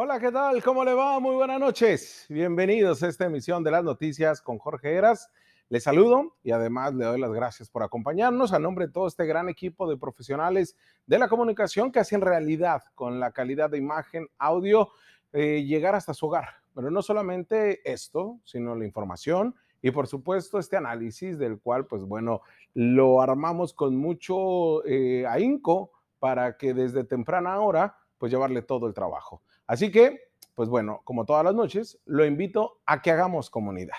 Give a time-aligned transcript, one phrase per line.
[0.00, 0.62] Hola, ¿qué tal?
[0.62, 1.18] ¿Cómo le va?
[1.18, 2.24] Muy buenas noches.
[2.28, 5.28] Bienvenidos a esta emisión de las noticias con Jorge Eras.
[5.70, 9.26] Les saludo y además le doy las gracias por acompañarnos a nombre de todo este
[9.26, 10.76] gran equipo de profesionales
[11.08, 14.90] de la comunicación que hacen realidad con la calidad de imagen, audio,
[15.32, 16.46] eh, llegar hasta su hogar.
[16.76, 22.04] Pero no solamente esto, sino la información y por supuesto este análisis del cual, pues
[22.04, 22.42] bueno,
[22.72, 25.90] lo armamos con mucho eh, ahínco
[26.20, 29.42] para que desde temprana hora, pues llevarle todo el trabajo.
[29.68, 33.98] Así que, pues bueno, como todas las noches, lo invito a que hagamos comunidad.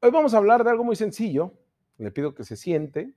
[0.00, 1.54] Hoy vamos a hablar de algo muy sencillo.
[1.98, 3.14] Le pido que se siente,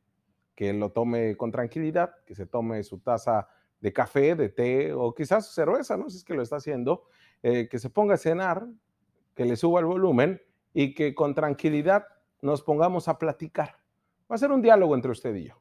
[0.54, 5.16] que lo tome con tranquilidad, que se tome su taza de café, de té o
[5.16, 7.06] quizás cerveza, no si es que lo está haciendo,
[7.42, 8.68] eh, que se ponga a cenar,
[9.34, 10.40] que le suba el volumen
[10.72, 12.06] y que con tranquilidad
[12.42, 13.80] nos pongamos a platicar.
[14.32, 15.56] Va a ser un diálogo entre usted y yo,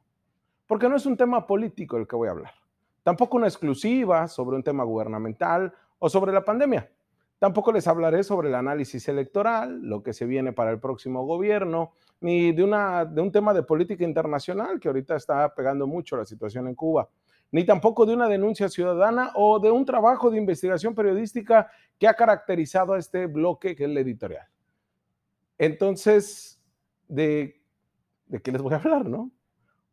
[0.67, 2.62] porque no es un tema político el que voy a hablar.
[3.03, 6.89] Tampoco una exclusiva sobre un tema gubernamental o sobre la pandemia.
[7.37, 11.91] Tampoco les hablaré sobre el análisis electoral, lo que se viene para el próximo gobierno,
[12.21, 16.23] ni de, una, de un tema de política internacional que ahorita está pegando mucho la
[16.23, 17.09] situación en Cuba,
[17.51, 21.69] ni tampoco de una denuncia ciudadana o de un trabajo de investigación periodística
[21.99, 24.47] que ha caracterizado a este bloque que es el editorial.
[25.57, 26.63] Entonces,
[27.09, 27.61] ¿de,
[28.27, 29.31] de qué les voy a hablar, no?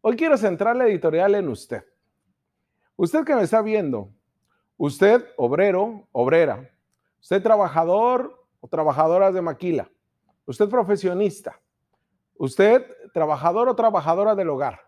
[0.02, 1.82] Hoy quiero centrar la editorial en usted.
[3.02, 4.10] Usted que me está viendo,
[4.76, 6.70] usted obrero, obrera,
[7.18, 9.90] usted trabajador o trabajadoras de maquila,
[10.44, 11.58] usted profesionista,
[12.36, 12.84] usted
[13.14, 14.80] trabajador o trabajadora del hogar,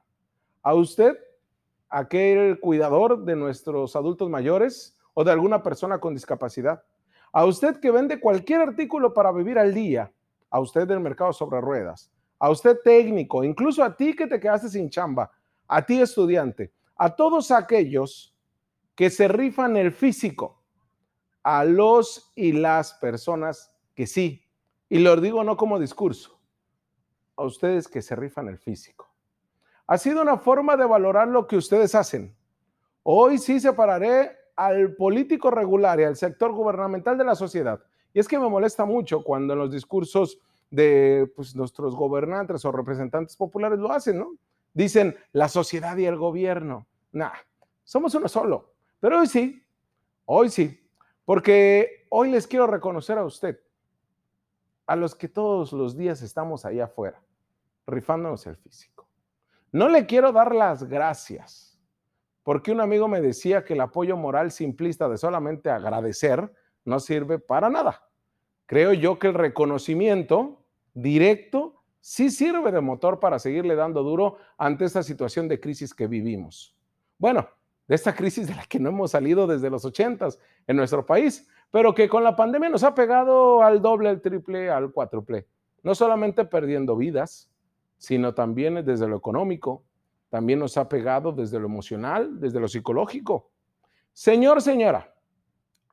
[0.62, 1.16] a usted
[1.88, 6.82] aquel cuidador de nuestros adultos mayores o de alguna persona con discapacidad,
[7.32, 10.12] a usted que vende cualquier artículo para vivir al día,
[10.50, 14.68] a usted del mercado sobre ruedas, a usted técnico, incluso a ti que te quedaste
[14.68, 15.30] sin chamba,
[15.66, 16.70] a ti estudiante,
[17.02, 18.32] a todos aquellos
[18.94, 20.62] que se rifan el físico,
[21.42, 24.48] a los y las personas que sí,
[24.88, 26.38] y lo digo no como discurso,
[27.34, 29.12] a ustedes que se rifan el físico.
[29.88, 32.36] Ha sido una forma de valorar lo que ustedes hacen.
[33.02, 37.82] Hoy sí separaré al político regular y al sector gubernamental de la sociedad.
[38.14, 40.38] Y es que me molesta mucho cuando en los discursos
[40.70, 44.36] de pues, nuestros gobernantes o representantes populares lo hacen, ¿no?
[44.72, 46.86] Dicen la sociedad y el gobierno.
[47.12, 47.32] Nah,
[47.84, 48.74] somos uno solo.
[49.00, 49.64] Pero hoy sí,
[50.24, 50.80] hoy sí,
[51.24, 53.58] porque hoy les quiero reconocer a usted,
[54.86, 57.22] a los que todos los días estamos ahí afuera,
[57.86, 59.08] rifándonos el físico.
[59.70, 61.78] No le quiero dar las gracias,
[62.42, 66.52] porque un amigo me decía que el apoyo moral simplista de solamente agradecer
[66.84, 68.08] no sirve para nada.
[68.66, 74.84] Creo yo que el reconocimiento directo sí sirve de motor para seguirle dando duro ante
[74.84, 76.76] esta situación de crisis que vivimos.
[77.22, 77.48] Bueno,
[77.86, 81.48] de esta crisis de la que no hemos salido desde los ochentas en nuestro país,
[81.70, 85.46] pero que con la pandemia nos ha pegado al doble, al triple, al cuádruple.
[85.84, 87.48] No solamente perdiendo vidas,
[87.96, 89.84] sino también desde lo económico,
[90.30, 93.52] también nos ha pegado desde lo emocional, desde lo psicológico.
[94.12, 95.14] Señor, señora,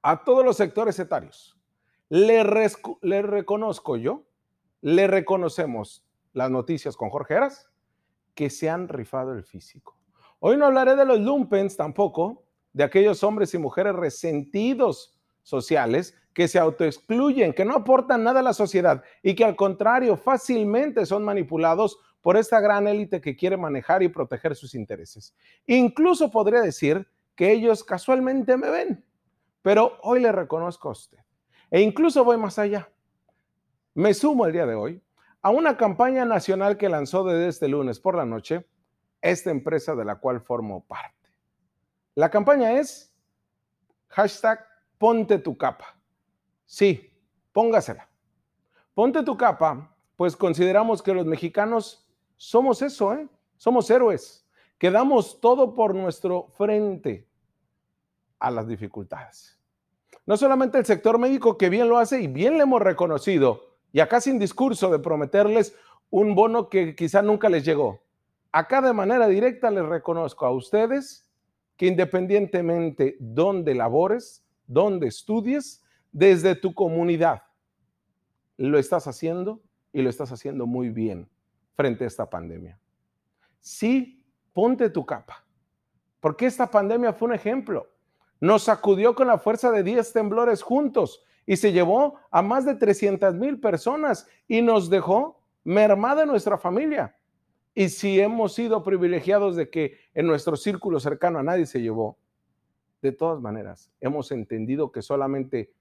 [0.01, 1.55] a todos los sectores etarios,
[2.09, 2.43] le,
[3.03, 4.23] le reconozco yo,
[4.81, 6.03] le reconocemos
[6.33, 7.69] las noticias con Jorge Heras,
[8.33, 9.98] que se han rifado el físico.
[10.39, 16.47] Hoy no hablaré de los lumpens tampoco, de aquellos hombres y mujeres resentidos sociales que
[16.47, 21.25] se autoexcluyen, que no aportan nada a la sociedad y que al contrario fácilmente son
[21.25, 25.35] manipulados por esta gran élite que quiere manejar y proteger sus intereses.
[25.65, 29.05] Incluso podría decir que ellos casualmente me ven,
[29.61, 31.17] pero hoy le reconozco a usted.
[31.71, 32.89] E incluso voy más allá.
[33.93, 35.01] Me sumo el día de hoy
[35.41, 38.65] a una campaña nacional que lanzó desde este lunes por la noche
[39.21, 41.29] esta empresa de la cual formo parte.
[42.15, 43.13] La campaña es
[44.09, 44.65] hashtag
[44.97, 45.95] ponte tu capa.
[46.65, 47.11] Sí,
[47.51, 48.07] póngasela.
[48.93, 53.27] Ponte tu capa, pues consideramos que los mexicanos somos eso, ¿eh?
[53.57, 54.45] Somos héroes,
[54.77, 57.27] que damos todo por nuestro frente
[58.39, 59.57] a las dificultades.
[60.25, 63.99] No solamente el sector médico que bien lo hace y bien le hemos reconocido, y
[63.99, 65.75] acá sin discurso de prometerles
[66.09, 68.01] un bono que quizá nunca les llegó,
[68.51, 71.29] Acá de manera directa les reconozco a ustedes
[71.77, 77.43] que independientemente donde labores, donde estudies, desde tu comunidad,
[78.57, 79.61] lo estás haciendo
[79.93, 81.29] y lo estás haciendo muy bien
[81.75, 82.77] frente a esta pandemia.
[83.61, 85.45] Sí, ponte tu capa,
[86.19, 87.87] porque esta pandemia fue un ejemplo.
[88.41, 92.75] Nos sacudió con la fuerza de 10 temblores juntos y se llevó a más de
[92.75, 97.15] 300 mil personas y nos dejó mermada nuestra familia.
[97.73, 102.17] Y si hemos sido privilegiados de que en nuestro círculo cercano a nadie se llevó,
[103.01, 105.71] de todas maneras, hemos entendido que solamente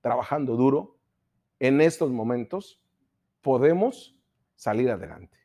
[0.00, 0.96] trabajando duro
[1.58, 2.80] en estos momentos
[3.40, 4.16] podemos
[4.54, 5.38] salir adelante.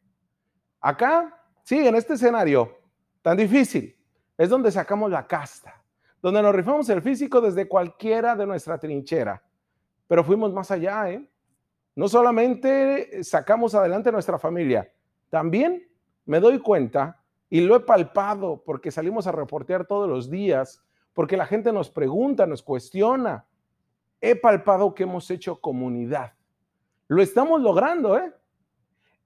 [0.79, 2.77] Acá, sí, en este escenario
[3.21, 3.97] tan difícil,
[4.37, 5.81] es donde sacamos la casta,
[6.21, 9.41] donde nos rifamos el físico desde cualquiera de nuestra trinchera.
[10.07, 11.27] Pero fuimos más allá, ¿eh?
[11.95, 14.91] No solamente sacamos adelante nuestra familia,
[15.29, 15.87] también
[16.25, 20.83] me doy cuenta y lo he palpado porque salimos a reportear todos los días,
[21.13, 23.45] porque la gente nos pregunta, nos cuestiona.
[24.21, 26.33] He palpado que hemos hecho comunidad.
[27.07, 28.33] Lo estamos logrando, ¿eh?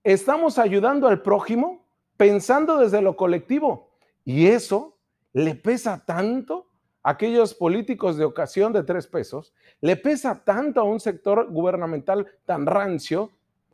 [0.03, 1.85] Estamos ayudando al prójimo
[2.17, 3.91] pensando desde lo colectivo.
[4.25, 4.97] Y eso
[5.31, 6.67] le pesa tanto
[7.03, 12.27] a aquellos políticos de ocasión de tres pesos, le pesa tanto a un sector gubernamental
[12.43, 13.31] tan rancio,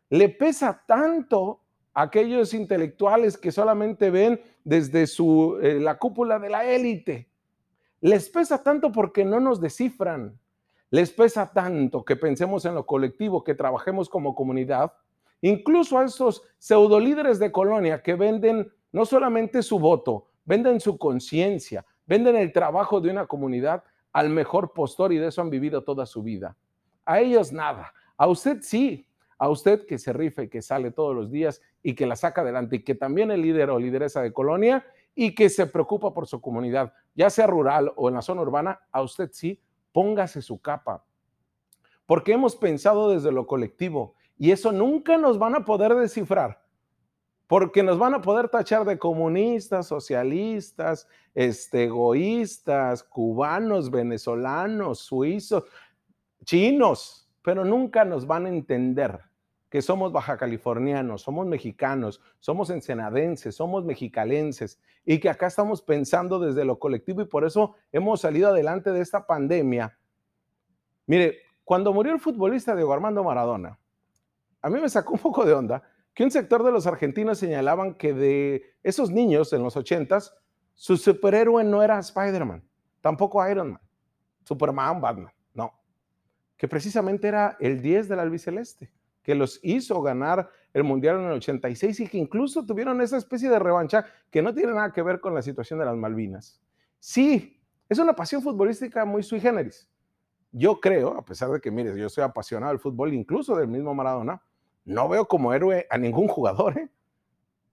[0.09, 1.62] le pesa tanto
[1.93, 7.29] aquellos intelectuales que solamente ven desde su, eh, la cúpula de la élite.
[8.01, 10.37] Les pesa tanto porque no nos descifran.
[10.89, 14.93] Les pesa tanto que pensemos en lo colectivo, que trabajemos como comunidad.
[15.41, 21.85] Incluso a esos pseudolíderes de colonia que venden no solamente su voto, venden su conciencia,
[22.05, 26.05] venden el trabajo de una comunidad al mejor postor y de eso han vivido toda
[26.05, 26.55] su vida.
[27.05, 29.07] A ellos nada, a usted sí,
[29.37, 32.41] a usted que se rifa y que sale todos los días y que la saca
[32.41, 34.85] adelante y que también es líder o lideresa de colonia
[35.15, 38.81] y que se preocupa por su comunidad, ya sea rural o en la zona urbana,
[38.91, 41.03] a usted sí, póngase su capa.
[42.05, 46.63] Porque hemos pensado desde lo colectivo y eso nunca nos van a poder descifrar
[47.53, 55.63] porque nos van a poder tachar de comunistas, socialistas, este, egoístas, cubanos, venezolanos, suizos,
[56.45, 59.19] chinos, pero nunca nos van a entender
[59.69, 66.39] que somos baja californianos, somos mexicanos, somos ensenadenses, somos mexicalenses y que acá estamos pensando
[66.39, 69.97] desde lo colectivo y por eso hemos salido adelante de esta pandemia.
[71.07, 73.79] Mire, cuando murió el futbolista Diego Armando Maradona,
[74.61, 75.81] a mí me sacó un poco de onda
[76.13, 80.35] que un sector de los argentinos señalaban que de esos niños en los ochentas,
[80.75, 82.63] su superhéroe no era Spider-Man,
[83.01, 83.81] tampoco Iron Man,
[84.43, 85.32] Superman, Batman,
[86.63, 88.89] que precisamente era el 10 del albiceleste,
[89.21, 93.49] que los hizo ganar el Mundial en el 86 y que incluso tuvieron esa especie
[93.49, 96.61] de revancha que no tiene nada que ver con la situación de las Malvinas.
[96.99, 99.89] Sí, es una pasión futbolística muy sui generis.
[100.53, 103.93] Yo creo, a pesar de que, mire, yo soy apasionado del fútbol, incluso del mismo
[103.93, 104.41] Maradona,
[104.85, 106.89] no veo como héroe a ningún jugador, ¿eh?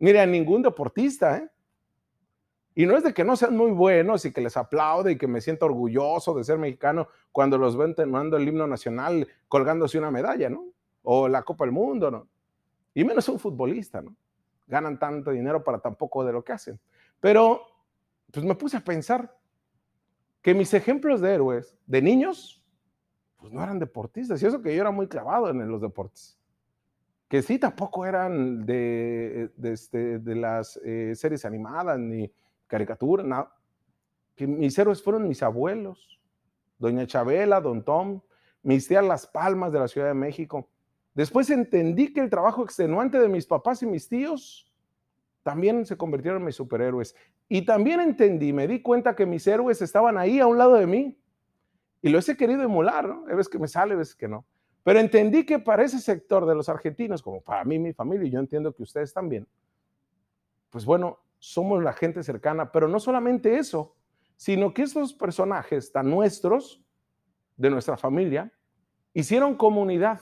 [0.00, 1.48] Mire, a ningún deportista, ¿eh?
[2.74, 5.26] Y no es de que no sean muy buenos y que les aplaude y que
[5.26, 10.10] me siento orgulloso de ser mexicano cuando los ven tomando el himno nacional colgándose una
[10.10, 10.66] medalla, ¿no?
[11.02, 12.28] O la Copa del Mundo, ¿no?
[12.94, 14.14] Y menos un futbolista, ¿no?
[14.66, 16.78] Ganan tanto dinero para tan poco de lo que hacen.
[17.18, 17.62] Pero,
[18.32, 19.36] pues me puse a pensar
[20.40, 22.64] que mis ejemplos de héroes, de niños,
[23.36, 24.40] pues no eran deportistas.
[24.42, 26.40] Y eso que yo era muy clavado en los deportes
[27.30, 32.28] que sí tampoco eran de, este, de, las eh, series animadas ni
[32.70, 33.52] caricaturas, nada.
[34.36, 36.18] Que mis héroes fueron mis abuelos,
[36.78, 38.22] doña Chabela, don Tom,
[38.62, 40.70] mis tías Las Palmas de la Ciudad de México.
[41.14, 44.72] Después entendí que el trabajo extenuante de mis papás y mis tíos
[45.42, 47.14] también se convirtieron en mis superhéroes.
[47.48, 50.86] Y también entendí, me di cuenta que mis héroes estaban ahí a un lado de
[50.86, 51.18] mí.
[52.00, 53.26] Y lo he querido emular, ¿no?
[53.26, 54.46] Hay veces que me sale, veces que no.
[54.82, 58.30] Pero entendí que para ese sector de los argentinos, como para mí, mi familia, y
[58.30, 59.46] yo entiendo que ustedes también,
[60.70, 63.96] pues bueno, somos la gente cercana, pero no solamente eso,
[64.36, 66.84] sino que estos personajes tan nuestros,
[67.56, 68.52] de nuestra familia,
[69.12, 70.20] hicieron comunidad,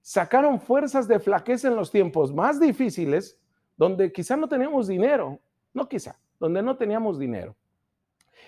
[0.00, 3.38] sacaron fuerzas de flaqueza en los tiempos más difíciles,
[3.76, 5.40] donde quizá no teníamos dinero,
[5.72, 7.54] no quizá, donde no teníamos dinero.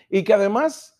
[0.08, 0.98] Y que además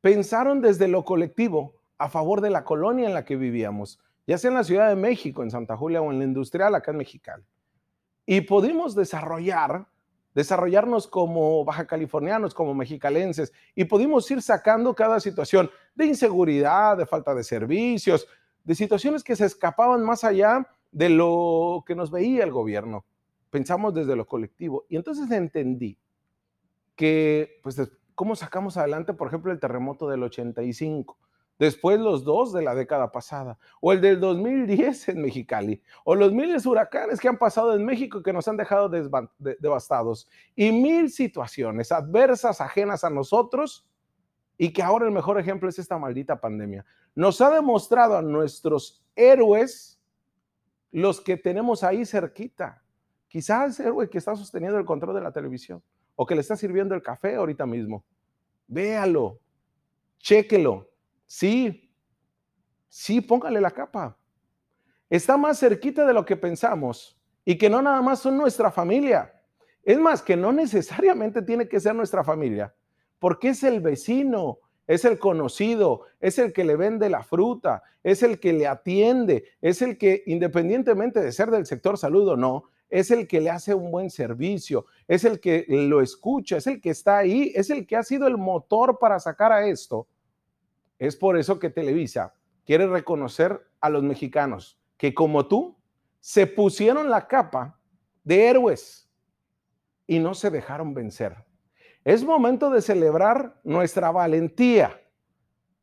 [0.00, 4.50] pensaron desde lo colectivo, a favor de la colonia en la que vivíamos, ya sea
[4.50, 7.44] en la Ciudad de México, en Santa Julia o en la industrial acá en Mexicali.
[8.26, 9.86] Y pudimos desarrollar,
[10.36, 17.06] desarrollarnos como baja californianos, como mexicalenses, y pudimos ir sacando cada situación de inseguridad, de
[17.06, 18.28] falta de servicios,
[18.62, 23.06] de situaciones que se escapaban más allá de lo que nos veía el gobierno.
[23.48, 24.84] Pensamos desde lo colectivo.
[24.90, 25.98] Y entonces entendí
[26.96, 27.80] que, pues,
[28.14, 31.16] ¿cómo sacamos adelante, por ejemplo, el terremoto del 85?
[31.58, 36.32] Después los dos de la década pasada, o el del 2010 en Mexicali, o los
[36.32, 38.88] miles huracanes que han pasado en México que nos han dejado
[39.38, 43.86] devastados, y mil situaciones adversas ajenas a nosotros,
[44.58, 46.84] y que ahora el mejor ejemplo es esta maldita pandemia.
[47.14, 50.00] Nos ha demostrado a nuestros héroes
[50.92, 52.82] los que tenemos ahí cerquita.
[53.28, 55.82] Quizás el héroe que está sosteniendo el control de la televisión
[56.14, 58.02] o que le está sirviendo el café ahorita mismo.
[58.66, 59.40] Véalo,
[60.18, 60.90] Chéquelo.
[61.26, 61.90] Sí,
[62.88, 64.18] sí, póngale la capa.
[65.10, 69.32] Está más cerquita de lo que pensamos y que no nada más son nuestra familia.
[69.82, 72.74] Es más, que no necesariamente tiene que ser nuestra familia,
[73.20, 78.22] porque es el vecino, es el conocido, es el que le vende la fruta, es
[78.24, 82.64] el que le atiende, es el que independientemente de ser del sector salud o no,
[82.88, 86.80] es el que le hace un buen servicio, es el que lo escucha, es el
[86.80, 90.06] que está ahí, es el que ha sido el motor para sacar a esto.
[90.98, 92.34] Es por eso que Televisa
[92.64, 95.76] quiere reconocer a los mexicanos que como tú
[96.20, 97.78] se pusieron la capa
[98.24, 99.08] de héroes
[100.06, 101.36] y no se dejaron vencer.
[102.04, 105.00] Es momento de celebrar nuestra valentía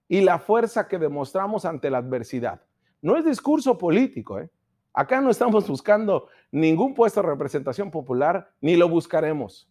[0.08, 2.62] y la fuerza que demostramos ante la adversidad.
[3.02, 4.50] No es discurso político, ¿eh?
[4.94, 9.70] Acá no estamos buscando ningún puesto de representación popular, ni lo buscaremos.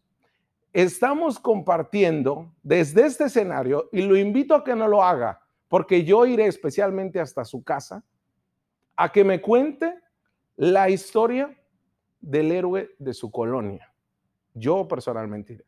[0.72, 6.24] Estamos compartiendo desde este escenario y lo invito a que no lo haga, porque yo
[6.26, 8.04] iré especialmente hasta su casa
[8.96, 9.94] a que me cuente
[10.56, 11.54] la historia
[12.20, 13.92] del héroe de su colonia.
[14.54, 15.64] Yo personalmente iré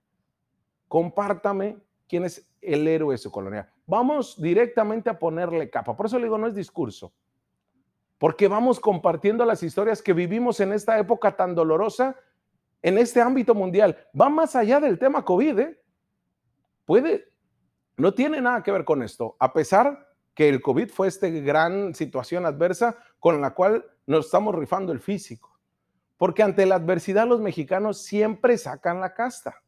[0.95, 3.69] compártame quién es el héroe de su colonia.
[3.85, 5.97] Vamos directamente a ponerle capa.
[5.97, 7.13] Por eso le digo, no es discurso.
[8.17, 12.15] Porque vamos compartiendo las historias que vivimos en esta época tan dolorosa
[12.85, 13.97] en este ámbito mundial.
[14.19, 15.59] Va más allá del tema COVID.
[15.59, 15.81] ¿eh?
[16.85, 17.33] Puede,
[17.97, 19.37] no tiene nada que ver con esto.
[19.41, 24.55] A pesar que el COVID fue esta gran situación adversa con la cual nos estamos
[24.55, 25.59] rifando el físico.
[26.19, 29.63] Porque ante la adversidad los mexicanos siempre sacan la casta.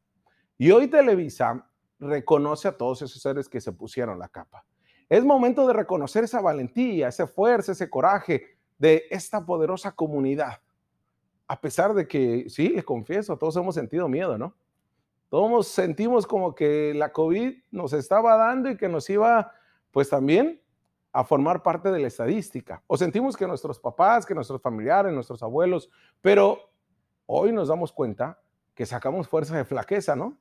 [0.59, 4.67] Y hoy Televisa reconoce a todos esos seres que se pusieron la capa.
[5.09, 10.61] Es momento de reconocer esa valentía, esa fuerza, ese coraje de esta poderosa comunidad.
[11.49, 14.55] A pesar de que, sí, les confieso, todos hemos sentido miedo, ¿no?
[15.29, 19.53] Todos sentimos como que la COVID nos estaba dando y que nos iba,
[19.91, 20.61] pues también,
[21.13, 22.83] a formar parte de la estadística.
[22.87, 26.71] O sentimos que nuestros papás, que nuestros familiares, nuestros abuelos, pero
[27.27, 28.39] hoy nos damos cuenta
[28.75, 30.37] que sacamos fuerza de flaqueza, ¿no?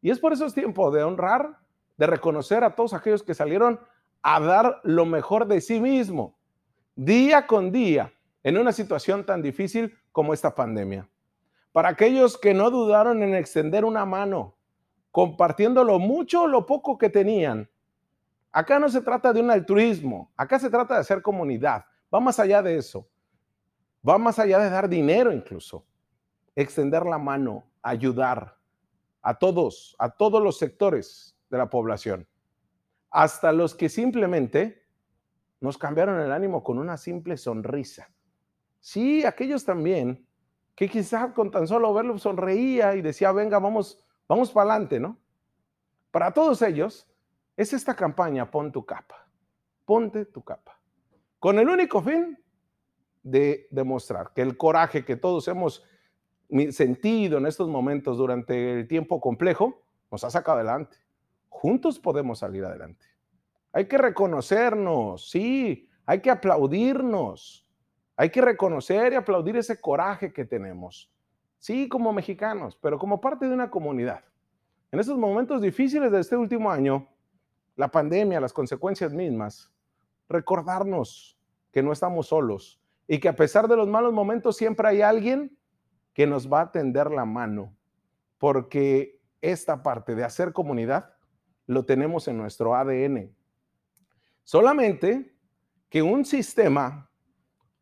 [0.00, 1.58] Y es por eso es tiempo de honrar,
[1.96, 3.80] de reconocer a todos aquellos que salieron
[4.22, 6.38] a dar lo mejor de sí mismo,
[6.96, 11.08] día con día, en una situación tan difícil como esta pandemia.
[11.70, 14.56] Para aquellos que no dudaron en extender una mano,
[15.12, 17.70] compartiendo lo mucho o lo poco que tenían.
[18.50, 21.84] Acá no se trata de un altruismo, acá se trata de hacer comunidad.
[22.12, 23.08] Va más allá de eso.
[24.06, 25.86] Va más allá de dar dinero incluso.
[26.56, 28.56] Extender la mano, ayudar,
[29.22, 32.26] a todos, a todos los sectores de la población,
[33.08, 34.84] hasta los que simplemente
[35.60, 38.08] nos cambiaron el ánimo con una simple sonrisa.
[38.80, 40.26] Sí, aquellos también
[40.74, 45.18] que quizás con tan solo verlo sonreía y decía, venga, vamos, vamos para adelante, ¿no?
[46.10, 47.10] Para todos ellos
[47.56, 49.26] es esta campaña, pon tu capa,
[49.84, 50.78] ponte tu capa,
[51.40, 52.38] con el único fin
[53.22, 55.84] de demostrar que el coraje que todos hemos
[56.70, 60.96] sentido en estos momentos durante el tiempo complejo nos ha sacado adelante.
[61.48, 63.04] Juntos podemos salir adelante.
[63.72, 67.67] Hay que reconocernos, sí, hay que aplaudirnos.
[68.20, 71.08] Hay que reconocer y aplaudir ese coraje que tenemos.
[71.60, 74.24] Sí, como mexicanos, pero como parte de una comunidad.
[74.90, 77.08] En estos momentos difíciles de este último año,
[77.76, 79.72] la pandemia, las consecuencias mismas,
[80.28, 81.38] recordarnos
[81.70, 85.56] que no estamos solos y que a pesar de los malos momentos siempre hay alguien
[86.12, 87.72] que nos va a tender la mano,
[88.36, 91.14] porque esta parte de hacer comunidad
[91.66, 93.32] lo tenemos en nuestro ADN.
[94.42, 95.36] Solamente
[95.88, 97.07] que un sistema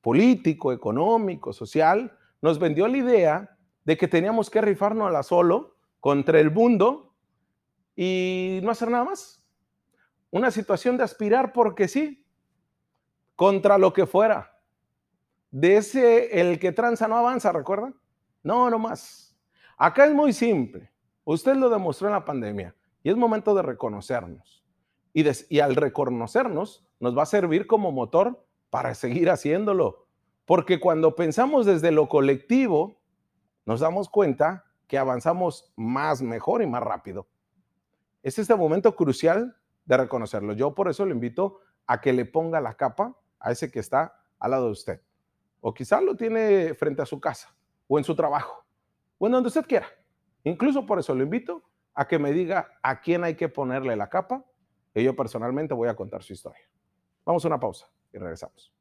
[0.06, 5.78] político, económico, social, nos vendió la idea de que teníamos que rifarnos a la solo
[5.98, 7.12] contra el mundo
[7.96, 9.44] y no hacer nada más.
[10.30, 12.24] Una situación de aspirar porque sí,
[13.34, 14.56] contra lo que fuera.
[15.50, 17.96] De ese, el que tranza no avanza, ¿recuerdan?
[18.44, 19.36] No, no más.
[19.76, 20.92] Acá es muy simple.
[21.24, 24.64] Usted lo demostró en la pandemia y es momento de reconocernos.
[25.12, 30.06] Y, y al reconocernos nos va a servir como motor para seguir haciéndolo.
[30.44, 33.00] Porque cuando pensamos desde lo colectivo,
[33.64, 37.26] nos damos cuenta que avanzamos más, mejor y más rápido.
[38.22, 40.52] Es este momento crucial de reconocerlo.
[40.52, 44.20] Yo por eso le invito a que le ponga la capa a ese que está
[44.38, 45.02] al lado de usted.
[45.60, 47.56] O quizás lo tiene frente a su casa
[47.88, 48.64] o en su trabajo,
[49.18, 49.86] o en donde usted quiera.
[50.44, 51.62] Incluso por eso lo invito
[51.94, 54.44] a que me diga a quién hay que ponerle la capa
[54.94, 56.68] y yo personalmente voy a contar su historia.
[57.24, 58.75] Vamos a una pausa y regresamos.